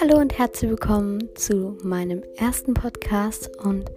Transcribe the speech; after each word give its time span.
Hallo 0.00 0.18
und 0.18 0.38
herzlich 0.38 0.70
willkommen 0.70 1.28
zu 1.34 1.76
meinem 1.82 2.22
ersten 2.36 2.74
Podcast 2.74 3.50
und 3.64 3.90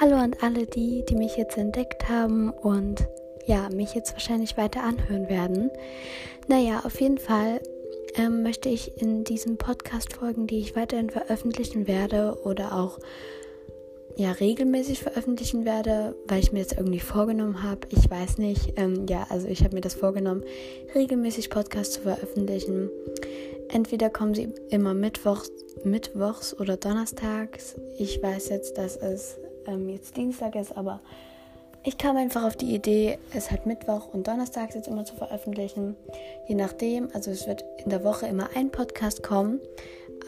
hallo 0.00 0.16
an 0.16 0.34
alle 0.40 0.66
die, 0.66 1.04
die 1.08 1.14
mich 1.14 1.36
jetzt 1.36 1.56
entdeckt 1.56 2.08
haben 2.08 2.50
und 2.50 3.06
ja, 3.46 3.68
mich 3.70 3.94
jetzt 3.94 4.12
wahrscheinlich 4.12 4.56
weiter 4.56 4.82
anhören 4.82 5.28
werden. 5.28 5.70
Naja, 6.48 6.80
auf 6.84 7.00
jeden 7.00 7.18
Fall 7.18 7.60
ähm, 8.16 8.42
möchte 8.42 8.68
ich 8.68 9.00
in 9.00 9.22
diesen 9.22 9.58
Podcast-Folgen, 9.58 10.48
die 10.48 10.58
ich 10.58 10.74
weiterhin 10.74 11.10
veröffentlichen 11.10 11.86
werde 11.86 12.36
oder 12.42 12.74
auch 12.74 12.98
ja 14.16 14.32
regelmäßig 14.32 15.00
veröffentlichen 15.00 15.64
werde, 15.64 16.14
weil 16.28 16.40
ich 16.40 16.52
mir 16.52 16.62
das 16.62 16.76
irgendwie 16.76 17.00
vorgenommen 17.00 17.62
habe. 17.62 17.80
Ich 17.90 18.10
weiß 18.10 18.38
nicht. 18.38 18.74
Ähm, 18.76 19.06
ja, 19.08 19.26
also 19.30 19.48
ich 19.48 19.64
habe 19.64 19.74
mir 19.74 19.80
das 19.80 19.94
vorgenommen, 19.94 20.42
regelmäßig 20.94 21.50
Podcasts 21.50 21.94
zu 21.94 22.02
veröffentlichen. 22.02 22.90
Entweder 23.68 24.10
kommen 24.10 24.34
sie 24.34 24.52
immer 24.70 24.94
mittwochs, 24.94 25.50
mittwochs 25.84 26.58
oder 26.58 26.76
donnerstags. 26.76 27.76
Ich 27.98 28.22
weiß 28.22 28.48
jetzt, 28.48 28.76
dass 28.78 28.96
es 28.96 29.38
ähm, 29.66 29.88
jetzt 29.88 30.16
Dienstag 30.16 30.56
ist, 30.56 30.76
aber 30.76 31.00
ich 31.82 31.96
kam 31.96 32.16
einfach 32.18 32.44
auf 32.44 32.56
die 32.56 32.74
Idee, 32.74 33.18
es 33.34 33.50
halt 33.50 33.64
Mittwoch 33.64 34.12
und 34.12 34.28
Donnerstag 34.28 34.74
jetzt 34.74 34.86
immer 34.86 35.06
zu 35.06 35.14
veröffentlichen. 35.14 35.96
Je 36.46 36.54
nachdem, 36.54 37.08
also 37.14 37.30
es 37.30 37.46
wird 37.46 37.64
in 37.82 37.88
der 37.88 38.04
Woche 38.04 38.26
immer 38.26 38.50
ein 38.54 38.70
Podcast 38.70 39.22
kommen. 39.22 39.60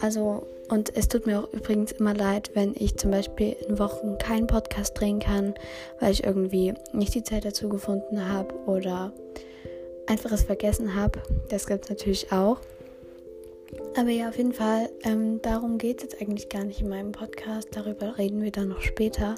Also, 0.00 0.46
und 0.68 0.94
es 0.96 1.08
tut 1.08 1.26
mir 1.26 1.40
auch 1.40 1.52
übrigens 1.52 1.92
immer 1.92 2.14
leid, 2.14 2.50
wenn 2.54 2.74
ich 2.76 2.96
zum 2.96 3.10
Beispiel 3.10 3.56
in 3.68 3.78
Wochen 3.78 4.18
keinen 4.18 4.46
Podcast 4.46 4.98
drehen 4.98 5.20
kann, 5.20 5.54
weil 6.00 6.12
ich 6.12 6.24
irgendwie 6.24 6.74
nicht 6.92 7.14
die 7.14 7.22
Zeit 7.22 7.44
dazu 7.44 7.68
gefunden 7.68 8.28
habe 8.28 8.54
oder 8.66 9.12
einfach 10.06 10.32
es 10.32 10.42
vergessen 10.42 10.94
habe. 10.94 11.22
Das 11.48 11.66
gibt 11.66 11.84
es 11.84 11.90
natürlich 11.90 12.32
auch. 12.32 12.58
Aber 13.96 14.10
ja, 14.10 14.28
auf 14.28 14.36
jeden 14.36 14.52
Fall, 14.52 14.90
ähm, 15.02 15.40
darum 15.42 15.78
geht 15.78 15.98
es 15.98 16.02
jetzt 16.04 16.20
eigentlich 16.20 16.48
gar 16.48 16.64
nicht 16.64 16.80
in 16.80 16.88
meinem 16.88 17.12
Podcast. 17.12 17.68
Darüber 17.72 18.18
reden 18.18 18.42
wir 18.42 18.50
dann 18.50 18.68
noch 18.68 18.80
später. 18.82 19.34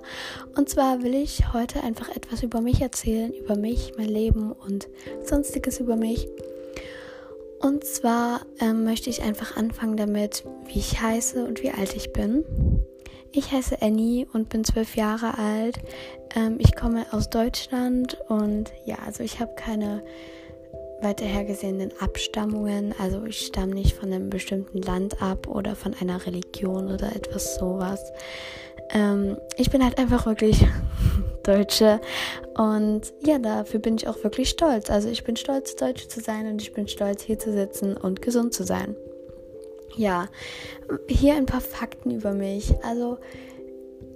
Und 0.56 0.68
zwar 0.68 1.02
will 1.02 1.14
ich 1.14 1.52
heute 1.52 1.82
einfach 1.82 2.14
etwas 2.14 2.42
über 2.42 2.60
mich 2.60 2.80
erzählen, 2.80 3.32
über 3.32 3.56
mich, 3.56 3.92
mein 3.96 4.08
Leben 4.08 4.52
und 4.52 4.88
sonstiges 5.24 5.80
über 5.80 5.96
mich. 5.96 6.28
Und 7.64 7.82
zwar 7.82 8.42
ähm, 8.60 8.84
möchte 8.84 9.08
ich 9.08 9.22
einfach 9.22 9.56
anfangen 9.56 9.96
damit, 9.96 10.44
wie 10.66 10.80
ich 10.80 11.00
heiße 11.00 11.46
und 11.46 11.62
wie 11.62 11.70
alt 11.70 11.96
ich 11.96 12.12
bin. 12.12 12.44
Ich 13.32 13.52
heiße 13.52 13.80
Annie 13.80 14.26
und 14.34 14.50
bin 14.50 14.64
zwölf 14.64 14.96
Jahre 14.96 15.38
alt. 15.38 15.78
Ähm, 16.36 16.56
ich 16.58 16.76
komme 16.76 17.06
aus 17.10 17.30
Deutschland 17.30 18.18
und 18.28 18.70
ja, 18.84 18.96
also 19.06 19.22
ich 19.22 19.40
habe 19.40 19.54
keine 19.54 20.04
weiter 21.00 21.24
hergesehenen 21.24 21.90
Abstammungen. 22.00 22.94
Also 22.98 23.24
ich 23.24 23.46
stamme 23.46 23.72
nicht 23.72 23.96
von 23.96 24.12
einem 24.12 24.28
bestimmten 24.28 24.82
Land 24.82 25.22
ab 25.22 25.48
oder 25.48 25.74
von 25.74 25.94
einer 25.94 26.26
Religion 26.26 26.92
oder 26.92 27.16
etwas 27.16 27.54
sowas. 27.54 28.12
Ähm, 28.90 29.38
ich 29.56 29.70
bin 29.70 29.82
halt 29.82 29.96
einfach 29.96 30.26
wirklich 30.26 30.66
Deutsche 31.46 32.00
und 32.56 33.12
ja, 33.24 33.38
dafür 33.38 33.80
bin 33.80 33.96
ich 33.96 34.08
auch 34.08 34.22
wirklich 34.24 34.48
stolz. 34.50 34.90
Also 34.90 35.08
ich 35.08 35.24
bin 35.24 35.36
stolz, 35.36 35.76
Deutsche 35.76 36.08
zu 36.08 36.20
sein 36.20 36.46
und 36.46 36.62
ich 36.62 36.72
bin 36.72 36.88
stolz, 36.88 37.22
hier 37.22 37.38
zu 37.38 37.52
sitzen 37.52 37.96
und 37.96 38.22
gesund 38.22 38.54
zu 38.54 38.64
sein. 38.64 38.96
Ja, 39.96 40.28
hier 41.08 41.34
ein 41.34 41.46
paar 41.46 41.60
Fakten 41.60 42.10
über 42.10 42.32
mich. 42.32 42.74
Also 42.82 43.18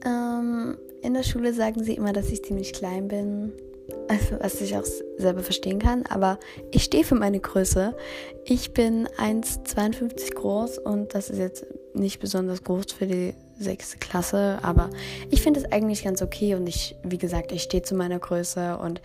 ähm, 0.04 0.76
in 1.02 1.14
der 1.14 1.22
Schule 1.22 1.52
sagen 1.52 1.84
sie 1.84 1.94
immer, 1.94 2.12
dass 2.12 2.30
ich 2.30 2.44
ziemlich 2.44 2.72
klein 2.72 3.08
bin 3.08 3.52
also 4.08 4.36
was 4.40 4.60
ich 4.60 4.76
auch 4.76 4.84
selber 5.16 5.42
verstehen 5.42 5.78
kann, 5.78 6.04
aber 6.06 6.38
ich 6.70 6.84
stehe 6.84 7.04
für 7.04 7.14
meine 7.14 7.40
Größe. 7.40 7.94
Ich 8.44 8.72
bin 8.72 9.06
1,52 9.18 10.34
groß 10.34 10.78
und 10.78 11.14
das 11.14 11.30
ist 11.30 11.38
jetzt 11.38 11.66
nicht 11.94 12.20
besonders 12.20 12.62
groß 12.64 12.92
für 12.92 13.06
die 13.06 13.34
sechste 13.58 13.98
Klasse, 13.98 14.58
aber 14.62 14.90
ich 15.30 15.42
finde 15.42 15.60
es 15.60 15.72
eigentlich 15.72 16.04
ganz 16.04 16.22
okay 16.22 16.54
und 16.54 16.66
ich, 16.66 16.96
wie 17.02 17.18
gesagt, 17.18 17.52
ich 17.52 17.62
stehe 17.62 17.82
zu 17.82 17.94
meiner 17.94 18.18
Größe 18.18 18.78
und 18.78 19.00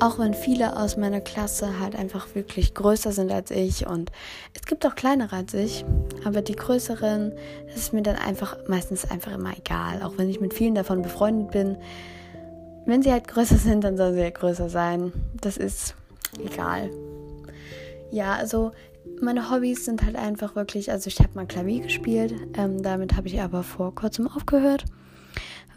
auch 0.00 0.18
wenn 0.18 0.34
viele 0.34 0.76
aus 0.78 0.96
meiner 0.96 1.20
Klasse 1.20 1.78
halt 1.78 1.94
einfach 1.94 2.34
wirklich 2.34 2.74
größer 2.74 3.12
sind 3.12 3.30
als 3.30 3.50
ich 3.50 3.86
und 3.86 4.10
es 4.54 4.62
gibt 4.62 4.86
auch 4.86 4.94
kleinere 4.94 5.36
als 5.36 5.54
ich, 5.54 5.84
aber 6.24 6.42
die 6.42 6.56
größeren, 6.56 7.32
das 7.66 7.76
ist 7.76 7.92
mir 7.92 8.02
dann 8.02 8.16
einfach 8.16 8.56
meistens 8.68 9.10
einfach 9.10 9.32
immer 9.32 9.52
egal, 9.56 10.02
auch 10.02 10.14
wenn 10.16 10.28
ich 10.28 10.40
mit 10.40 10.54
vielen 10.54 10.74
davon 10.74 11.02
befreundet 11.02 11.50
bin 11.50 11.76
wenn 12.84 13.02
sie 13.02 13.12
halt 13.12 13.28
größer 13.28 13.56
sind, 13.56 13.84
dann 13.84 13.96
soll 13.96 14.14
sie 14.14 14.22
halt 14.22 14.34
größer 14.34 14.68
sein. 14.68 15.12
Das 15.40 15.56
ist 15.56 15.94
egal. 16.44 16.90
Ja, 18.10 18.34
also 18.34 18.72
meine 19.20 19.50
Hobbys 19.50 19.84
sind 19.84 20.04
halt 20.04 20.16
einfach 20.16 20.56
wirklich, 20.56 20.90
also 20.90 21.08
ich 21.08 21.18
habe 21.18 21.30
mal 21.34 21.46
Klavier 21.46 21.80
gespielt, 21.80 22.34
ähm, 22.56 22.82
damit 22.82 23.16
habe 23.16 23.28
ich 23.28 23.40
aber 23.40 23.62
vor 23.62 23.94
kurzem 23.94 24.28
aufgehört, 24.28 24.84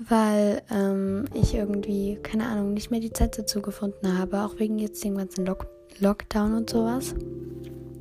weil 0.07 0.61
ähm, 0.71 1.25
ich 1.33 1.53
irgendwie, 1.53 2.17
keine 2.21 2.47
Ahnung, 2.47 2.73
nicht 2.73 2.91
mehr 2.91 2.99
die 2.99 3.13
Zeit 3.13 3.37
dazu 3.37 3.61
gefunden 3.61 4.17
habe, 4.17 4.43
auch 4.43 4.59
wegen 4.59 4.79
jetzt 4.79 5.03
dem 5.03 5.17
ganzen 5.17 5.45
Lock 5.45 5.67
Lockdown 5.99 6.55
und 6.55 6.69
sowas. 6.69 7.15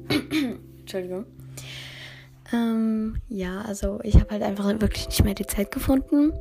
Entschuldigung. 0.80 1.26
Ähm, 2.52 3.16
ja, 3.28 3.62
also 3.62 4.00
ich 4.02 4.16
habe 4.16 4.30
halt 4.30 4.42
einfach 4.42 4.66
wirklich 4.80 5.06
nicht 5.06 5.24
mehr 5.24 5.34
die 5.34 5.46
Zeit 5.46 5.70
gefunden. 5.70 6.32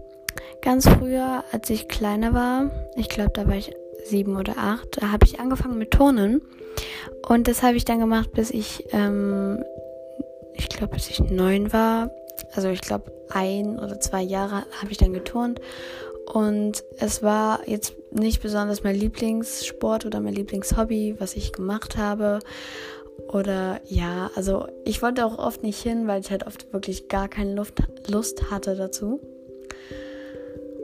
Ganz 0.62 0.88
früher, 0.88 1.44
als 1.52 1.70
ich 1.70 1.88
kleiner 1.88 2.34
war, 2.34 2.72
ich 2.96 3.10
glaube, 3.10 3.32
da 3.34 3.48
war 3.48 3.56
ich 3.56 3.74
sieben 4.06 4.36
oder 4.36 4.58
acht, 4.58 5.02
da 5.02 5.12
habe 5.12 5.26
ich 5.26 5.40
angefangen 5.40 5.78
mit 5.78 5.92
Turnen. 5.92 6.42
Und 7.28 7.48
das 7.48 7.64
habe 7.64 7.78
ich 7.78 7.86
dann 7.86 8.00
gemacht, 8.00 8.32
bis 8.34 8.52
ich, 8.52 8.86
ähm, 8.92 9.64
ich 10.54 10.70
glaube, 10.70 10.96
bis 10.96 11.10
ich 11.10 11.20
neun 11.20 11.74
war. 11.74 12.12
Also 12.56 12.70
ich 12.70 12.82
glaube, 12.82 13.12
ein 13.30 13.80
oder 13.80 14.00
zwei 14.00 14.22
Jahre 14.22 14.66
habe 14.80 14.92
ich 14.92 14.98
dann 14.98 15.14
geturnt. 15.14 15.60
Und 16.32 16.84
es 17.00 17.22
war 17.22 17.68
jetzt 17.68 17.96
nicht 18.12 18.42
besonders 18.42 18.84
mein 18.84 18.96
Lieblingssport 18.96 20.06
oder 20.06 20.20
mein 20.20 20.34
Lieblingshobby, 20.34 21.16
was 21.20 21.36
ich 21.36 21.52
gemacht 21.52 21.98
habe. 21.98 22.40
Oder 23.28 23.82
ja, 23.86 24.32
also 24.36 24.68
ich 24.86 25.02
wollte 25.02 25.26
auch 25.26 25.38
oft 25.38 25.64
nicht 25.64 25.82
hin, 25.82 26.08
weil 26.08 26.22
ich 26.22 26.32
halt 26.32 26.48
oft 26.48 26.72
wirklich 26.74 27.08
gar 27.08 27.28
keine 27.28 27.56
Luft, 27.56 27.84
Lust 28.08 28.50
hatte 28.52 28.76
dazu. 28.76 29.20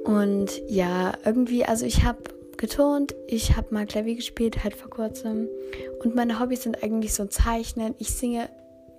Und 0.03 0.61
ja, 0.67 1.13
irgendwie, 1.25 1.65
also 1.65 1.85
ich 1.85 2.03
habe 2.03 2.19
geturnt, 2.59 3.15
ich 3.25 3.55
habe 3.57 3.73
mal 3.73 3.87
Klavier 3.87 4.15
gespielt, 4.15 4.63
halt 4.63 4.75
vor 4.75 4.91
kurzem. 4.91 5.49
Und 6.03 6.13
meine 6.13 6.39
Hobbys 6.39 6.63
sind 6.63 6.83
eigentlich 6.83 7.13
so 7.13 7.25
Zeichnen. 7.25 7.95
Ich 7.97 8.11
singe 8.11 8.49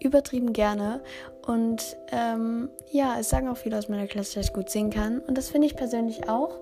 übertrieben 0.01 0.53
gerne. 0.53 1.03
Und 1.47 1.97
ähm, 2.11 2.71
ja, 2.91 3.19
es 3.21 3.29
sagen 3.29 3.49
auch 3.49 3.57
viele 3.57 3.79
aus 3.79 3.89
meiner 3.89 4.07
Klasse, 4.07 4.37
dass 4.37 4.47
ich 4.47 4.53
gut 4.53 4.71
singen 4.71 4.91
kann. 4.91 5.21
Und 5.21 5.39
das 5.39 5.51
finde 5.51 5.67
ich 5.67 5.77
persönlich 5.77 6.29
auch. 6.29 6.59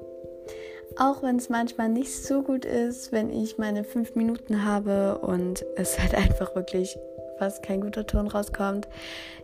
Auch 0.97 1.22
wenn 1.22 1.36
es 1.36 1.48
manchmal 1.48 1.88
nicht 1.88 2.25
so 2.25 2.42
gut 2.42 2.64
ist, 2.64 3.12
wenn 3.12 3.30
ich 3.30 3.59
meine 3.59 3.84
fünf 3.84 4.15
Minuten 4.15 4.65
habe 4.65 5.19
und 5.19 5.65
es 5.76 5.98
halt 5.98 6.15
einfach 6.16 6.54
wirklich 6.54 6.98
fast 7.38 7.62
kein 7.62 7.80
guter 7.80 8.06
Ton 8.06 8.26
rauskommt, 8.26 8.88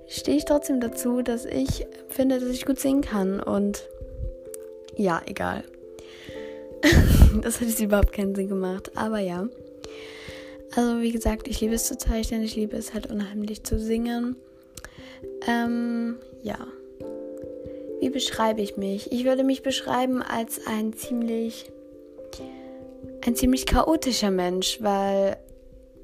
stehe 0.09 0.37
ich 0.37 0.45
trotzdem 0.45 0.81
dazu, 0.81 1.23
dass 1.23 1.45
ich 1.45 1.87
finde, 2.09 2.41
dass 2.41 2.49
ich 2.49 2.67
gut 2.67 2.81
singen 2.81 3.03
kann. 3.03 3.41
Und 3.41 3.89
ja, 4.97 5.23
egal. 5.27 5.63
das 7.43 7.61
hat 7.61 7.69
jetzt 7.69 7.81
überhaupt 7.81 8.13
keinen 8.13 8.35
Sinn 8.35 8.49
gemacht. 8.49 8.93
Aber 8.97 9.19
ja. 9.19 9.49
Also 10.77 11.01
wie 11.01 11.13
gesagt, 11.13 11.49
ich 11.49 11.61
liebe 11.61 11.75
es 11.75 11.87
zu 11.87 11.97
zeichnen. 11.97 12.43
Ich 12.43 12.57
liebe 12.57 12.77
es 12.77 12.95
halt 12.95 13.11
unheimlich 13.11 13.65
zu 13.65 13.79
singen. 13.79 14.37
Ähm, 15.47 16.17
ja. 16.43 16.59
Wie 18.01 18.11
beschreibe 18.11 18.61
ich 18.61 18.77
mich? 18.77 19.13
Ich 19.13 19.25
würde 19.25 19.45
mich 19.45 19.63
beschreiben 19.63 20.23
als 20.23 20.67
ein 20.67 20.93
ziemlich 20.93 21.71
ein 23.27 23.35
ziemlich 23.35 23.65
chaotischer 23.67 24.31
Mensch, 24.31 24.83
weil 24.83 25.39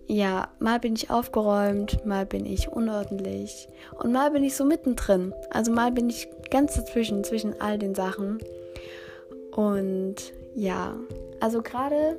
ja, 0.06 0.48
mal 0.58 0.80
bin 0.80 0.94
ich 0.94 1.10
aufgeräumt, 1.10 2.04
mal 2.04 2.26
bin 2.26 2.44
ich 2.44 2.68
unordentlich 2.68 3.68
und 3.98 4.12
mal 4.12 4.30
bin 4.30 4.42
ich 4.42 4.56
so 4.56 4.64
mittendrin. 4.64 5.32
Also 5.50 5.70
mal 5.70 5.92
bin 5.92 6.10
ich 6.10 6.28
ganz 6.50 6.74
dazwischen, 6.74 7.22
zwischen 7.22 7.60
all 7.60 7.78
den 7.78 7.94
Sachen. 7.94 8.38
Und 9.52 10.16
ja, 10.60 10.94
also 11.40 11.62
gerade 11.62 12.18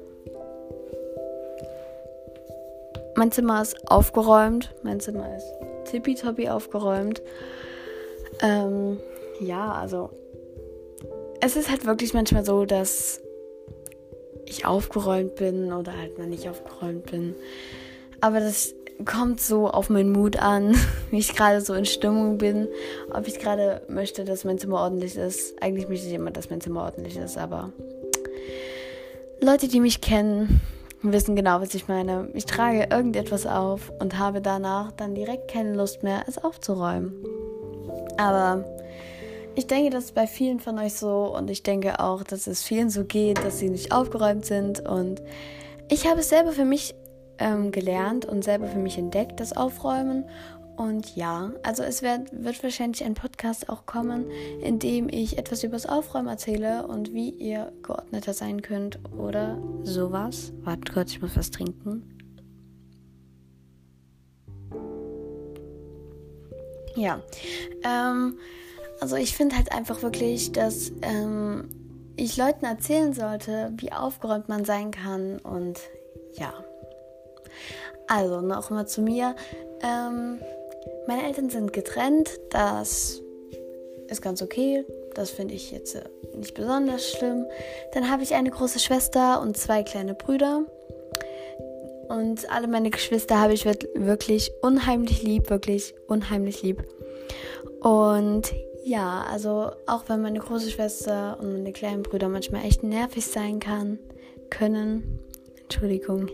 mein 3.15 3.31
Zimmer 3.31 3.61
ist 3.61 3.87
aufgeräumt, 3.87 4.73
mein 4.81 4.99
Zimmer 4.99 5.35
ist 5.37 5.45
tippitoppi 5.85 6.49
aufgeräumt. 6.49 7.21
Ähm, 8.41 8.97
ja, 9.39 9.71
also 9.73 10.09
es 11.39 11.55
ist 11.55 11.69
halt 11.69 11.85
wirklich 11.85 12.15
manchmal 12.15 12.43
so, 12.43 12.65
dass 12.65 13.21
ich 14.45 14.65
aufgeräumt 14.65 15.35
bin 15.35 15.71
oder 15.71 15.95
halt 15.95 16.17
mal 16.17 16.25
nicht 16.25 16.49
aufgeräumt 16.49 17.11
bin. 17.11 17.35
Aber 18.21 18.39
das 18.39 18.73
kommt 19.05 19.39
so 19.39 19.69
auf 19.69 19.91
meinen 19.91 20.11
Mut 20.11 20.37
an, 20.37 20.75
wie 21.11 21.19
ich 21.19 21.35
gerade 21.35 21.61
so 21.61 21.75
in 21.75 21.85
Stimmung 21.85 22.39
bin. 22.39 22.67
Ob 23.13 23.27
ich 23.27 23.37
gerade 23.37 23.83
möchte, 23.87 24.25
dass 24.25 24.45
mein 24.45 24.57
Zimmer 24.57 24.81
ordentlich 24.81 25.15
ist. 25.15 25.61
Eigentlich 25.61 25.87
möchte 25.87 26.07
ich 26.07 26.13
immer, 26.13 26.31
dass 26.31 26.49
mein 26.49 26.61
Zimmer 26.61 26.85
ordentlich 26.85 27.17
ist, 27.17 27.37
aber 27.37 27.71
Leute, 29.43 29.67
die 29.67 29.79
mich 29.79 30.01
kennen, 30.01 30.61
wissen 31.01 31.35
genau, 31.35 31.61
was 31.61 31.73
ich 31.73 31.87
meine. 31.87 32.29
Ich 32.35 32.45
trage 32.45 32.87
irgendetwas 32.91 33.47
auf 33.47 33.91
und 33.99 34.19
habe 34.19 34.39
danach 34.39 34.91
dann 34.91 35.15
direkt 35.15 35.49
keine 35.49 35.73
Lust 35.73 36.03
mehr, 36.03 36.23
es 36.27 36.37
aufzuräumen. 36.37 37.11
Aber 38.17 38.63
ich 39.55 39.65
denke, 39.65 39.89
das 39.89 40.05
ist 40.05 40.13
bei 40.13 40.27
vielen 40.27 40.59
von 40.59 40.77
euch 40.77 40.93
so 40.93 41.35
und 41.35 41.49
ich 41.49 41.63
denke 41.63 41.99
auch, 41.99 42.21
dass 42.21 42.45
es 42.45 42.61
vielen 42.61 42.91
so 42.91 43.03
geht, 43.03 43.43
dass 43.43 43.57
sie 43.57 43.71
nicht 43.71 43.91
aufgeräumt 43.91 44.45
sind. 44.45 44.87
Und 44.87 45.23
ich 45.89 46.07
habe 46.07 46.19
es 46.19 46.29
selber 46.29 46.51
für 46.51 46.65
mich 46.65 46.93
ähm, 47.39 47.71
gelernt 47.71 48.25
und 48.25 48.43
selber 48.43 48.67
für 48.67 48.77
mich 48.77 48.99
entdeckt, 48.99 49.39
das 49.39 49.57
Aufräumen. 49.57 50.25
Und 50.77 51.15
ja, 51.15 51.51
also 51.63 51.83
es 51.83 52.01
wird, 52.01 52.29
wird 52.31 52.63
wahrscheinlich 52.63 53.03
ein 53.03 53.13
Podcast 53.13 53.69
auch 53.69 53.85
kommen, 53.85 54.25
in 54.61 54.79
dem 54.79 55.09
ich 55.09 55.37
etwas 55.37 55.63
über 55.63 55.73
das 55.73 55.85
Aufräumen 55.85 56.27
erzähle 56.27 56.87
und 56.87 57.13
wie 57.13 57.29
ihr 57.29 57.71
geordneter 57.83 58.33
sein 58.33 58.61
könnt 58.61 58.99
oder 59.17 59.57
sowas. 59.83 60.53
Wartet 60.63 60.93
kurz, 60.93 61.11
ich 61.11 61.21
muss 61.21 61.35
was 61.35 61.51
trinken. 61.51 62.17
Ja, 66.95 67.21
ähm, 67.83 68.37
also 68.99 69.15
ich 69.15 69.35
finde 69.35 69.55
halt 69.55 69.71
einfach 69.71 70.01
wirklich, 70.01 70.51
dass 70.51 70.91
ähm, 71.01 71.69
ich 72.15 72.37
Leuten 72.37 72.65
erzählen 72.65 73.13
sollte, 73.13 73.71
wie 73.77 73.91
aufgeräumt 73.91 74.49
man 74.49 74.65
sein 74.65 74.91
kann 74.91 75.39
und 75.39 75.79
ja. 76.33 76.53
Also 78.07 78.41
noch 78.41 78.69
mal 78.69 78.87
zu 78.87 79.01
mir. 79.01 79.35
Ähm, 79.81 80.39
meine 81.07 81.25
Eltern 81.27 81.49
sind 81.49 81.73
getrennt, 81.73 82.39
das 82.49 83.21
ist 84.07 84.21
ganz 84.21 84.41
okay. 84.41 84.83
Das 85.13 85.29
finde 85.29 85.55
ich 85.55 85.71
jetzt 85.71 85.95
äh, 85.95 86.03
nicht 86.35 86.53
besonders 86.53 87.11
schlimm. 87.11 87.45
Dann 87.93 88.09
habe 88.09 88.23
ich 88.23 88.33
eine 88.33 88.51
große 88.51 88.79
Schwester 88.79 89.41
und 89.41 89.57
zwei 89.57 89.83
kleine 89.83 90.13
Brüder. 90.13 90.65
Und 92.07 92.49
alle 92.51 92.67
meine 92.67 92.89
Geschwister 92.89 93.39
habe 93.39 93.53
ich 93.53 93.65
wirklich 93.65 94.51
unheimlich 94.61 95.23
lieb, 95.23 95.49
wirklich 95.49 95.95
unheimlich 96.07 96.61
lieb. 96.61 96.83
Und 97.79 98.53
ja, 98.83 99.25
also 99.29 99.71
auch 99.85 100.03
wenn 100.07 100.21
meine 100.21 100.39
große 100.39 100.71
Schwester 100.71 101.37
und 101.39 101.53
meine 101.53 101.71
kleinen 101.71 102.03
Brüder 102.03 102.27
manchmal 102.27 102.65
echt 102.65 102.83
nervig 102.83 103.25
sein 103.25 103.59
kann, 103.59 103.99
können, 104.49 105.19
Entschuldigung, 105.63 106.29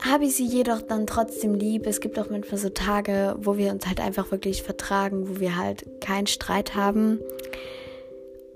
habe 0.00 0.24
ich 0.24 0.36
sie 0.36 0.46
jedoch 0.46 0.82
dann 0.82 1.06
trotzdem 1.06 1.54
lieb. 1.54 1.86
Es 1.86 2.00
gibt 2.00 2.18
auch 2.18 2.30
manchmal 2.30 2.58
so 2.58 2.68
Tage, 2.68 3.36
wo 3.38 3.56
wir 3.56 3.72
uns 3.72 3.86
halt 3.86 4.00
einfach 4.00 4.30
wirklich 4.30 4.62
vertragen, 4.62 5.28
wo 5.28 5.40
wir 5.40 5.56
halt 5.56 6.00
keinen 6.00 6.26
Streit 6.26 6.74
haben 6.74 7.20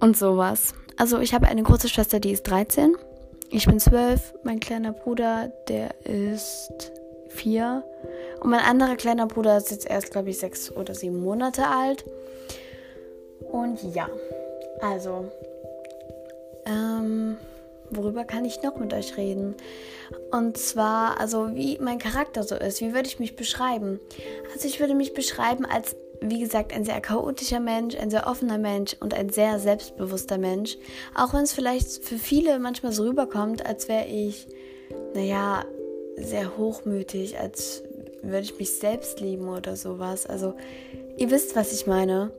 und 0.01 0.17
sowas. 0.17 0.75
Also 0.97 1.19
ich 1.19 1.33
habe 1.35 1.47
eine 1.47 1.63
große 1.63 1.89
Schwester, 1.89 2.21
die 2.21 2.33
ist 2.33 2.43
13. 2.45 2.95
Ich 3.51 3.67
bin 3.67 3.81
12. 3.81 4.35
Mein 4.45 4.61
kleiner 4.61 4.93
Bruder, 4.93 5.51
der 5.69 5.95
ist 6.05 6.93
4. 7.29 7.83
Und 8.41 8.51
mein 8.51 8.61
anderer 8.61 8.97
kleiner 8.97 9.27
Bruder 9.27 9.57
ist 9.57 9.71
jetzt 9.71 9.89
erst, 9.89 10.11
glaube 10.11 10.31
ich, 10.31 10.39
6 10.39 10.77
oder 10.77 10.95
7 10.95 11.19
Monate 11.19 11.67
alt. 11.67 12.05
Und 13.51 13.95
ja, 13.95 14.09
also, 14.81 15.31
ähm, 16.67 17.37
worüber 17.91 18.25
kann 18.25 18.45
ich 18.45 18.63
noch 18.63 18.77
mit 18.77 18.93
euch 18.93 19.17
reden? 19.17 19.55
Und 20.31 20.57
zwar, 20.57 21.21
also 21.21 21.55
wie 21.55 21.79
mein 21.79 21.99
Charakter 21.99 22.43
so 22.43 22.55
ist. 22.55 22.81
Wie 22.81 22.95
würde 22.95 23.09
ich 23.09 23.19
mich 23.19 23.37
beschreiben? 23.37 24.01
Also 24.53 24.67
ich 24.67 24.81
würde 24.81 24.95
mich 24.95 25.15
beschreiben 25.15 25.65
als, 25.65 25.97
wie 26.21 26.41
gesagt, 26.41 26.73
ein 26.73 26.85
sehr 26.85 27.01
chaotischer 27.01 27.61
Mensch, 27.61 27.97
ein 27.97 28.11
sehr 28.11 28.27
offener 28.27 28.59
Mensch 28.59 28.97
und 29.01 29.15
ein 29.15 29.31
sehr 29.31 29.59
selbstbewusster 29.59 30.39
Mensch. 30.39 30.77
Auch 31.15 31.35
wenn 31.35 31.43
es 31.43 31.53
vielleicht 31.53 32.05
für 32.05 32.19
viele 32.19 32.59
manchmal 32.59 32.93
so 32.93 33.05
rüberkommt, 33.05 33.67
als 33.67 33.89
wäre 33.89 34.07
ich, 34.07 34.47
naja, 35.15 35.65
sehr 36.17 36.57
hochmütig, 36.57 37.39
als 37.39 37.83
würde 38.23 38.43
ich 38.43 38.59
mich 38.59 38.73
selbst 38.73 39.21
lieben 39.21 39.49
oder 39.49 39.77
sowas. 39.77 40.27
Also 40.27 40.55
ihr 41.17 41.31
wisst, 41.31 41.57
was 41.57 41.73
ich 41.73 41.87
meine. 41.87 42.33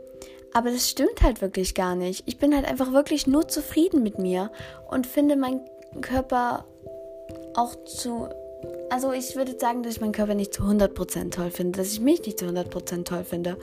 Aber 0.53 0.69
das 0.69 0.89
stimmt 0.89 1.21
halt 1.21 1.42
wirklich 1.42 1.75
gar 1.75 1.95
nicht. 1.95 2.24
Ich 2.25 2.38
bin 2.38 2.53
halt 2.53 2.65
einfach 2.65 2.92
wirklich 2.92 3.25
nur 3.25 3.48
zufrieden 3.48 4.03
mit 4.03 4.19
mir 4.19 4.51
und 4.91 5.07
finde 5.07 5.35
meinen 5.35 5.61
Körper 6.01 6.65
auch 7.55 7.75
zu. 7.85 8.29
Also 8.89 9.11
ich 9.11 9.35
würde 9.35 9.57
sagen, 9.57 9.83
dass 9.83 9.93
ich 9.93 10.01
meinen 10.01 10.11
Körper 10.11 10.35
nicht 10.35 10.53
zu 10.53 10.63
100% 10.63 11.31
toll 11.31 11.49
finde, 11.49 11.79
dass 11.79 11.91
ich 11.91 12.01
mich 12.01 12.23
nicht 12.25 12.39
zu 12.39 12.45
100% 12.45 13.05
toll 13.05 13.23
finde. 13.23 13.57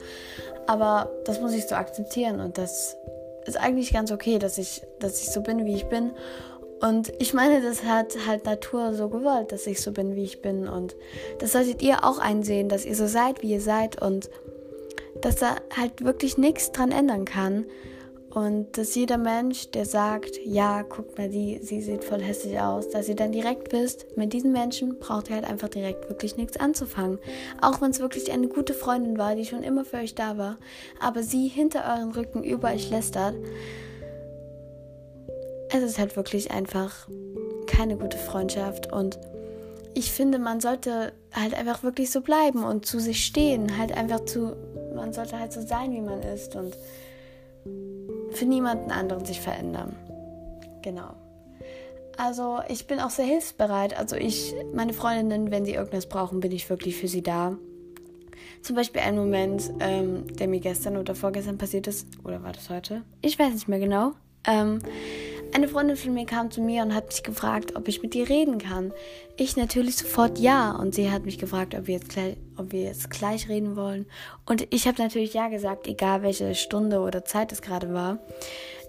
Aber 0.67 1.09
das 1.25 1.39
muss 1.39 1.53
ich 1.53 1.67
so 1.67 1.75
akzeptieren 1.75 2.39
und 2.39 2.57
das 2.57 2.97
ist 3.45 3.57
eigentlich 3.57 3.93
ganz 3.93 4.11
okay, 4.11 4.39
dass 4.39 4.57
ich, 4.57 4.81
dass 4.99 5.21
ich 5.21 5.31
so 5.31 5.41
bin, 5.41 5.65
wie 5.65 5.75
ich 5.75 5.85
bin. 5.85 6.11
Und 6.81 7.11
ich 7.19 7.33
meine, 7.33 7.61
das 7.61 7.83
hat 7.83 8.15
halt 8.25 8.45
Natur 8.45 8.93
so 8.93 9.09
gewollt, 9.09 9.51
dass 9.51 9.67
ich 9.67 9.81
so 9.81 9.91
bin, 9.91 10.15
wie 10.15 10.23
ich 10.23 10.41
bin. 10.41 10.67
Und 10.67 10.95
das 11.39 11.51
solltet 11.51 11.81
ihr 11.81 12.05
auch 12.05 12.19
einsehen, 12.19 12.69
dass 12.69 12.85
ihr 12.85 12.95
so 12.95 13.07
seid, 13.07 13.41
wie 13.41 13.51
ihr 13.51 13.61
seid 13.61 14.01
und 14.01 14.29
dass 15.21 15.35
da 15.35 15.57
halt 15.75 16.03
wirklich 16.05 16.37
nichts 16.37 16.71
dran 16.71 16.91
ändern 16.91 17.25
kann. 17.25 17.65
Und 18.33 18.77
dass 18.77 18.93
jeder 18.93 19.17
Mensch, 19.17 19.71
der 19.71 19.85
sagt, 19.85 20.39
ja, 20.45 20.83
guck 20.83 21.17
mal, 21.17 21.29
die, 21.29 21.59
sie 21.63 21.81
sieht 21.81 22.03
voll 22.03 22.21
hässlich 22.21 22.59
aus, 22.59 22.89
dass 22.89 23.09
ihr 23.09 23.15
dann 23.15 23.31
direkt 23.31 23.73
wisst, 23.73 24.17
mit 24.17 24.33
diesen 24.33 24.51
Menschen 24.51 24.99
braucht 24.99 25.29
ihr 25.29 25.35
halt 25.35 25.45
einfach 25.45 25.69
direkt 25.69 26.09
wirklich 26.09 26.37
nichts 26.37 26.57
anzufangen. 26.57 27.19
Auch 27.61 27.81
wenn 27.81 27.91
es 27.91 27.99
wirklich 27.99 28.31
eine 28.31 28.47
gute 28.47 28.73
Freundin 28.73 29.17
war, 29.17 29.35
die 29.35 29.45
schon 29.45 29.63
immer 29.63 29.83
für 29.83 29.97
euch 29.97 30.13
da 30.13 30.37
war, 30.37 30.57
aber 30.99 31.23
sie 31.23 31.47
hinter 31.47 31.85
euren 31.85 32.11
Rücken 32.11 32.43
über 32.43 32.69
euch 32.69 32.89
lästert. 32.89 33.35
Es 35.71 35.83
ist 35.83 35.97
halt 35.97 36.15
wirklich 36.15 36.51
einfach 36.51 37.07
keine 37.65 37.97
gute 37.97 38.17
Freundschaft 38.17 38.91
und 38.91 39.19
ich 39.95 40.11
finde, 40.11 40.39
man 40.39 40.59
sollte 40.59 41.13
halt 41.31 41.55
einfach 41.55 41.83
wirklich 41.83 42.11
so 42.11 42.21
bleiben 42.21 42.63
und 42.63 42.85
zu 42.85 42.99
sich 42.99 43.25
stehen, 43.25 43.77
halt 43.77 43.95
einfach 43.95 44.25
zu 44.25 44.55
man 44.99 45.13
sollte 45.13 45.39
halt 45.39 45.53
so 45.53 45.61
sein, 45.61 45.91
wie 45.93 46.01
man 46.01 46.21
ist 46.21 46.55
und 46.55 46.75
für 48.39 48.45
niemanden 48.45 48.91
anderen 48.91 49.25
sich 49.25 49.41
verändern. 49.41 49.95
Genau. 50.81 51.13
Also 52.17 52.59
ich 52.67 52.87
bin 52.87 52.99
auch 52.99 53.09
sehr 53.09 53.25
hilfsbereit. 53.25 53.97
Also 53.97 54.15
ich, 54.15 54.55
meine 54.73 54.93
Freundinnen, 54.93 55.51
wenn 55.51 55.65
sie 55.65 55.73
irgendwas 55.73 56.07
brauchen, 56.07 56.39
bin 56.39 56.51
ich 56.51 56.69
wirklich 56.69 56.95
für 56.95 57.07
sie 57.07 57.21
da. 57.21 57.57
Zum 58.61 58.75
Beispiel 58.75 59.01
ein 59.01 59.15
Moment, 59.15 59.71
ähm, 59.79 60.25
der 60.35 60.47
mir 60.47 60.59
gestern 60.59 60.97
oder 60.97 61.15
vorgestern 61.15 61.57
passiert 61.57 61.87
ist, 61.87 62.07
oder 62.23 62.43
war 62.43 62.51
das 62.51 62.69
heute? 62.69 63.03
Ich 63.21 63.39
weiß 63.39 63.53
nicht 63.53 63.67
mehr 63.67 63.79
genau. 63.79 64.11
Ähm, 64.45 64.79
eine 65.53 65.67
Freundin 65.67 65.97
von 65.97 66.13
mir 66.13 66.25
kam 66.25 66.51
zu 66.51 66.61
mir 66.61 66.83
und 66.83 66.93
hat 66.93 67.07
mich 67.07 67.23
gefragt, 67.23 67.75
ob 67.75 67.87
ich 67.87 68.01
mit 68.01 68.15
ihr 68.15 68.29
reden 68.29 68.57
kann. 68.57 68.93
Ich 69.37 69.57
natürlich 69.57 69.97
sofort 69.97 70.39
ja 70.39 70.71
und 70.71 70.95
sie 70.95 71.11
hat 71.11 71.25
mich 71.25 71.37
gefragt, 71.37 71.75
ob 71.75 71.87
wir 71.87 71.95
jetzt 71.95 72.09
gleich, 72.09 72.37
ob 72.57 72.71
wir 72.71 72.83
jetzt 72.83 73.09
gleich 73.09 73.49
reden 73.49 73.75
wollen. 73.75 74.05
Und 74.45 74.67
ich 74.73 74.87
habe 74.87 75.01
natürlich 75.01 75.33
ja 75.33 75.47
gesagt, 75.47 75.87
egal 75.87 76.23
welche 76.23 76.55
Stunde 76.55 76.99
oder 76.99 77.25
Zeit 77.25 77.51
es 77.51 77.61
gerade 77.61 77.93
war. 77.93 78.19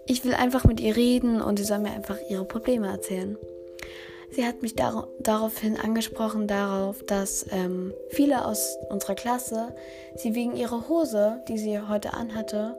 Ich 0.06 0.24
will 0.24 0.34
einfach 0.34 0.64
mit 0.64 0.80
ihr 0.80 0.96
reden 0.96 1.40
und 1.40 1.58
sie 1.58 1.64
soll 1.64 1.78
mir 1.78 1.92
einfach 1.92 2.18
ihre 2.28 2.44
Probleme 2.44 2.88
erzählen. 2.88 3.36
Sie 4.32 4.46
hat 4.46 4.62
mich 4.62 4.76
dar 4.76 5.08
daraufhin 5.20 5.76
angesprochen, 5.76 6.46
darauf, 6.46 7.02
dass 7.02 7.46
ähm, 7.50 7.92
viele 8.10 8.44
aus 8.44 8.76
unserer 8.88 9.16
Klasse 9.16 9.74
sie 10.16 10.34
wegen 10.36 10.56
ihrer 10.56 10.88
Hose, 10.88 11.42
die 11.48 11.58
sie 11.58 11.80
heute 11.80 12.12
anhatte, 12.14 12.76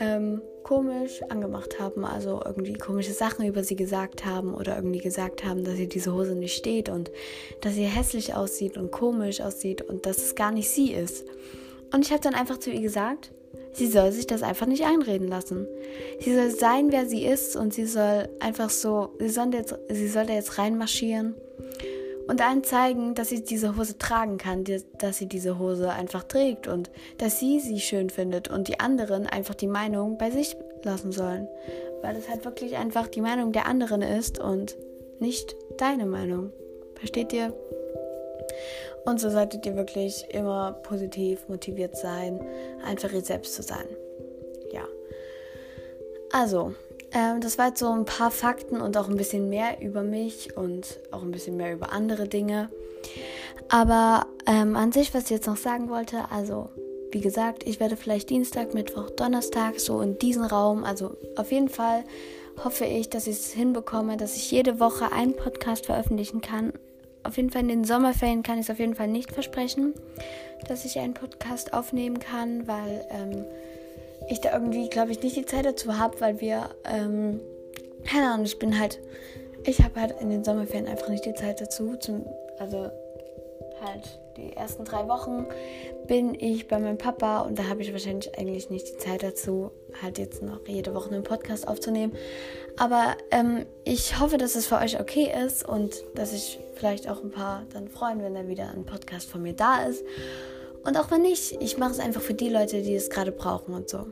ähm, 0.00 0.42
komisch 0.62 1.22
angemacht 1.28 1.78
haben, 1.78 2.04
also 2.04 2.40
irgendwie 2.44 2.74
komische 2.74 3.12
Sachen 3.12 3.46
über 3.46 3.62
sie 3.62 3.76
gesagt 3.76 4.24
haben 4.24 4.54
oder 4.54 4.76
irgendwie 4.76 5.00
gesagt 5.00 5.44
haben, 5.44 5.64
dass 5.64 5.78
ihr 5.78 5.88
diese 5.88 6.12
Hose 6.12 6.34
nicht 6.34 6.56
steht 6.56 6.88
und 6.88 7.10
dass 7.60 7.74
sie 7.74 7.84
hässlich 7.84 8.34
aussieht 8.34 8.76
und 8.76 8.90
komisch 8.90 9.40
aussieht 9.40 9.82
und 9.82 10.06
dass 10.06 10.18
es 10.18 10.34
gar 10.34 10.52
nicht 10.52 10.70
sie 10.70 10.92
ist. 10.92 11.24
Und 11.92 12.04
ich 12.04 12.12
habe 12.12 12.22
dann 12.22 12.34
einfach 12.34 12.58
zu 12.58 12.70
ihr 12.70 12.80
gesagt, 12.80 13.32
sie 13.72 13.88
soll 13.88 14.12
sich 14.12 14.26
das 14.26 14.42
einfach 14.42 14.66
nicht 14.66 14.84
einreden 14.84 15.28
lassen. 15.28 15.66
Sie 16.20 16.34
soll 16.34 16.50
sein, 16.50 16.92
wer 16.92 17.06
sie 17.06 17.24
ist 17.24 17.56
und 17.56 17.74
sie 17.74 17.86
soll 17.86 18.28
einfach 18.40 18.70
so, 18.70 19.10
sie 19.18 19.28
soll 19.28 19.52
jetzt, 19.54 19.74
sie 19.88 20.08
soll 20.08 20.26
da 20.26 20.34
jetzt 20.34 20.58
reinmarschieren 20.58 21.34
und 22.30 22.40
allen 22.46 22.62
zeigen, 22.62 23.16
dass 23.16 23.28
sie 23.30 23.42
diese 23.42 23.76
Hose 23.76 23.98
tragen 23.98 24.38
kann, 24.38 24.64
dass 24.98 25.18
sie 25.18 25.26
diese 25.26 25.58
Hose 25.58 25.90
einfach 25.90 26.22
trägt 26.22 26.68
und 26.68 26.88
dass 27.18 27.40
sie 27.40 27.58
sie 27.58 27.80
schön 27.80 28.08
findet 28.08 28.48
und 28.48 28.68
die 28.68 28.78
anderen 28.78 29.26
einfach 29.26 29.56
die 29.56 29.66
Meinung 29.66 30.16
bei 30.16 30.30
sich 30.30 30.56
lassen 30.84 31.10
sollen, 31.10 31.48
weil 32.02 32.14
es 32.14 32.28
halt 32.28 32.44
wirklich 32.44 32.76
einfach 32.76 33.08
die 33.08 33.20
Meinung 33.20 33.50
der 33.50 33.66
anderen 33.66 34.00
ist 34.00 34.38
und 34.38 34.76
nicht 35.18 35.56
deine 35.76 36.06
Meinung. 36.06 36.52
Versteht 36.94 37.32
ihr? 37.32 37.52
Und 39.04 39.18
so 39.18 39.28
solltet 39.28 39.66
ihr 39.66 39.74
wirklich 39.74 40.24
immer 40.30 40.74
positiv 40.84 41.48
motiviert 41.48 41.96
sein, 41.96 42.40
einfach 42.84 43.12
ihr 43.12 43.22
selbst 43.22 43.54
zu 43.54 43.62
sein. 43.62 43.86
Ja. 44.72 44.84
Also, 46.30 46.74
ähm, 47.12 47.40
das 47.40 47.58
war 47.58 47.68
jetzt 47.68 47.80
so 47.80 47.90
ein 47.90 48.04
paar 48.04 48.30
Fakten 48.30 48.80
und 48.80 48.96
auch 48.96 49.08
ein 49.08 49.16
bisschen 49.16 49.48
mehr 49.48 49.80
über 49.80 50.02
mich 50.02 50.56
und 50.56 51.00
auch 51.10 51.22
ein 51.22 51.30
bisschen 51.30 51.56
mehr 51.56 51.72
über 51.72 51.92
andere 51.92 52.28
Dinge. 52.28 52.68
Aber 53.68 54.26
ähm, 54.46 54.76
an 54.76 54.92
sich, 54.92 55.14
was 55.14 55.24
ich 55.24 55.30
jetzt 55.30 55.46
noch 55.46 55.56
sagen 55.56 55.88
wollte, 55.90 56.30
also 56.30 56.68
wie 57.12 57.20
gesagt, 57.20 57.66
ich 57.66 57.80
werde 57.80 57.96
vielleicht 57.96 58.30
Dienstag, 58.30 58.74
Mittwoch, 58.74 59.10
Donnerstag 59.10 59.80
so 59.80 60.00
in 60.00 60.18
diesen 60.18 60.44
Raum, 60.44 60.84
also 60.84 61.16
auf 61.36 61.50
jeden 61.50 61.68
Fall 61.68 62.04
hoffe 62.64 62.84
ich, 62.84 63.10
dass 63.10 63.26
ich 63.26 63.36
es 63.36 63.52
hinbekomme, 63.52 64.16
dass 64.16 64.36
ich 64.36 64.50
jede 64.50 64.80
Woche 64.80 65.12
einen 65.12 65.34
Podcast 65.34 65.86
veröffentlichen 65.86 66.40
kann. 66.40 66.72
Auf 67.22 67.36
jeden 67.36 67.50
Fall 67.50 67.62
in 67.62 67.68
den 67.68 67.84
Sommerferien 67.84 68.42
kann 68.42 68.58
ich 68.58 68.66
es 68.66 68.70
auf 68.70 68.78
jeden 68.78 68.94
Fall 68.94 69.08
nicht 69.08 69.32
versprechen, 69.32 69.94
dass 70.68 70.84
ich 70.84 70.98
einen 70.98 71.14
Podcast 71.14 71.72
aufnehmen 71.72 72.18
kann, 72.18 72.66
weil 72.66 73.06
ähm, 73.10 73.44
ich 74.30 74.40
da 74.40 74.52
irgendwie, 74.52 74.88
glaube 74.88 75.10
ich, 75.10 75.22
nicht 75.22 75.36
die 75.36 75.44
Zeit 75.44 75.66
dazu 75.66 75.98
habe, 75.98 76.20
weil 76.20 76.40
wir, 76.40 76.70
ähm, 76.84 77.40
keine 78.04 78.30
Ahnung, 78.30 78.46
ich 78.46 78.58
bin 78.58 78.78
halt, 78.78 79.00
ich 79.64 79.82
habe 79.82 80.00
halt 80.00 80.20
in 80.20 80.30
den 80.30 80.44
Sommerferien 80.44 80.86
einfach 80.86 81.08
nicht 81.08 81.26
die 81.26 81.34
Zeit 81.34 81.60
dazu, 81.60 81.96
zum, 81.96 82.24
also 82.58 82.90
halt 83.84 84.20
die 84.36 84.52
ersten 84.52 84.84
drei 84.84 85.08
Wochen 85.08 85.46
bin 86.06 86.34
ich 86.34 86.68
bei 86.68 86.78
meinem 86.78 86.98
Papa 86.98 87.40
und 87.40 87.58
da 87.58 87.64
habe 87.64 87.82
ich 87.82 87.92
wahrscheinlich 87.92 88.38
eigentlich 88.38 88.70
nicht 88.70 88.88
die 88.88 88.98
Zeit 88.98 89.22
dazu, 89.22 89.72
halt 90.00 90.18
jetzt 90.18 90.42
noch 90.42 90.66
jede 90.66 90.94
Woche 90.94 91.10
einen 91.10 91.24
Podcast 91.24 91.66
aufzunehmen. 91.66 92.12
Aber 92.76 93.16
ähm, 93.30 93.66
ich 93.84 94.20
hoffe, 94.20 94.38
dass 94.38 94.54
es 94.54 94.66
für 94.66 94.78
euch 94.78 95.00
okay 95.00 95.32
ist 95.44 95.68
und 95.68 96.04
dass 96.14 96.30
sich 96.30 96.60
vielleicht 96.76 97.08
auch 97.08 97.22
ein 97.22 97.30
paar 97.30 97.64
dann 97.72 97.88
freuen, 97.88 98.22
wenn 98.22 98.34
da 98.34 98.46
wieder 98.46 98.70
ein 98.70 98.84
Podcast 98.84 99.28
von 99.28 99.42
mir 99.42 99.54
da 99.54 99.82
ist. 99.84 100.04
Und 100.84 100.96
auch 100.96 101.10
wenn 101.10 101.22
nicht, 101.22 101.60
ich 101.60 101.78
mache 101.78 101.92
es 101.92 102.00
einfach 102.00 102.22
für 102.22 102.34
die 102.34 102.48
Leute, 102.48 102.82
die 102.82 102.94
es 102.94 103.10
gerade 103.10 103.32
brauchen 103.32 103.74
und 103.74 103.88
so. 103.88 104.06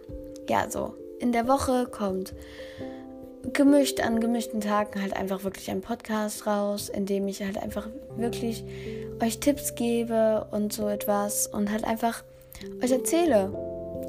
Ja, 0.48 0.70
so. 0.70 0.94
In 1.18 1.32
der 1.32 1.48
Woche 1.48 1.86
kommt 1.86 2.34
gemischt 3.52 4.00
an 4.00 4.20
gemischten 4.20 4.60
Tagen 4.60 5.00
halt 5.00 5.16
einfach 5.16 5.44
wirklich 5.44 5.70
ein 5.70 5.80
Podcast 5.80 6.46
raus, 6.46 6.88
in 6.88 7.06
dem 7.06 7.28
ich 7.28 7.42
halt 7.42 7.58
einfach 7.58 7.88
wirklich 8.16 8.64
euch 9.22 9.38
Tipps 9.38 9.74
gebe 9.74 10.46
und 10.50 10.72
so 10.72 10.88
etwas 10.88 11.46
und 11.46 11.70
halt 11.70 11.84
einfach 11.84 12.24
euch 12.82 12.90
erzähle. 12.90 13.52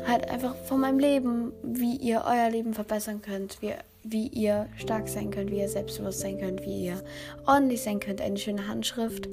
Halt 0.07 0.29
einfach 0.29 0.55
von 0.55 0.81
meinem 0.81 0.99
Leben, 0.99 1.51
wie 1.63 1.95
ihr 1.95 2.23
euer 2.25 2.49
Leben 2.49 2.73
verbessern 2.73 3.21
könnt, 3.21 3.61
wie, 3.61 3.73
wie 4.03 4.27
ihr 4.27 4.67
stark 4.77 5.07
sein 5.07 5.29
könnt, 5.29 5.51
wie 5.51 5.59
ihr 5.59 5.69
selbstbewusst 5.69 6.21
sein 6.21 6.39
könnt, 6.39 6.61
wie 6.63 6.85
ihr 6.85 7.03
ordentlich 7.45 7.81
sein 7.81 7.99
könnt, 7.99 8.21
eine 8.21 8.37
schöne 8.37 8.67
Handschrift. 8.67 9.27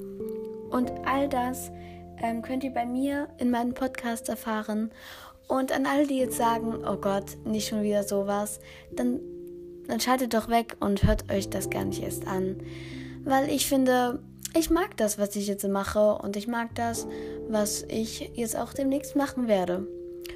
Und 0.71 0.93
all 1.05 1.29
das 1.29 1.71
ähm, 2.23 2.43
könnt 2.43 2.65
ihr 2.65 2.73
bei 2.73 2.87
mir 2.87 3.29
in 3.39 3.51
meinem 3.51 3.75
Podcast 3.75 4.29
erfahren. 4.29 4.91
Und 5.49 5.73
an 5.73 5.87
alle, 5.87 6.07
die 6.07 6.19
jetzt 6.19 6.37
sagen, 6.37 6.75
oh 6.87 6.97
Gott, 6.97 7.37
nicht 7.45 7.69
schon 7.69 7.83
wieder 7.83 8.03
sowas, 8.03 8.59
dann 8.95 9.21
dann 9.89 10.01
schaltet 10.01 10.35
doch 10.35 10.49
weg 10.49 10.77
und 10.81 11.05
hört 11.05 11.31
euch 11.31 11.49
das 11.49 11.71
gar 11.71 11.85
nicht 11.85 12.03
erst 12.03 12.27
an. 12.27 12.57
Weil 13.25 13.49
ich 13.49 13.67
finde, 13.67 14.21
ich 14.55 14.71
mag 14.71 14.97
das, 14.97 15.19
was 15.19 15.37
ich 15.37 15.47
jetzt 15.47 15.67
mache 15.69 16.15
und 16.15 16.37
ich 16.37 16.49
mag 16.49 16.75
das, 16.75 17.07
was 17.49 17.85
ich 17.89 18.33
jetzt 18.35 18.57
auch 18.57 18.73
demnächst 18.73 19.17
machen 19.17 19.49
werde. 19.49 19.87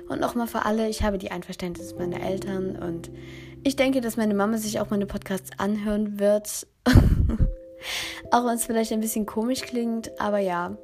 Und 0.08 0.20
nochmal 0.20 0.46
für 0.46 0.64
alle, 0.64 0.88
ich 0.88 1.02
habe 1.02 1.18
die 1.18 1.30
Einverständnis 1.30 1.94
meiner 1.96 2.20
Eltern 2.20 2.76
und 2.76 3.10
ich 3.62 3.76
denke, 3.76 4.00
dass 4.00 4.16
meine 4.16 4.34
Mama 4.34 4.56
sich 4.56 4.80
auch 4.80 4.90
meine 4.90 5.06
Podcasts 5.06 5.50
anhören 5.58 6.18
wird. 6.18 6.66
auch 8.30 8.46
wenn 8.46 8.54
es 8.54 8.64
vielleicht 8.64 8.92
ein 8.92 9.00
bisschen 9.00 9.26
komisch 9.26 9.62
klingt, 9.62 10.18
aber 10.20 10.38
ja. 10.38 10.76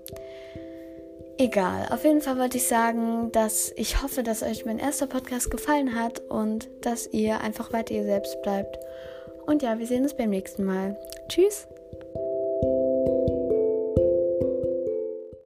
Egal, 1.39 1.89
auf 1.91 2.03
jeden 2.05 2.23
Fall 2.23 2.39
wollte 2.39 2.57
ich 2.57 2.67
sagen, 2.67 3.31
dass 3.31 3.71
ich 3.77 4.03
hoffe, 4.03 4.23
dass 4.23 4.43
euch 4.43 4.65
mein 4.65 4.79
erster 4.79 5.07
Podcast 5.07 5.51
gefallen 5.51 5.95
hat 5.95 6.21
und 6.31 6.69
dass 6.81 7.13
ihr 7.13 7.43
einfach 7.43 7.75
weiter 7.75 7.95
ihr 7.95 8.05
selbst 8.05 8.41
bleibt. 8.41 8.79
Und 9.45 9.63
ja, 9.63 9.79
wir 9.79 9.87
sehen 9.87 10.03
uns 10.03 10.15
beim 10.15 10.31
nächsten 10.31 10.65
Mal. 10.65 10.97
Tschüss! 11.29 11.69